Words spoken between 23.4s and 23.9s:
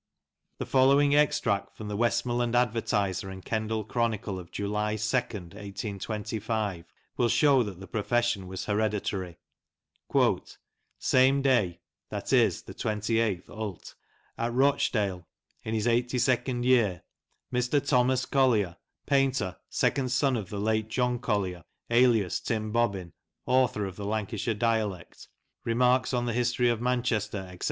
Author